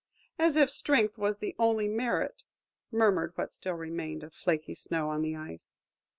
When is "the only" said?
1.37-1.87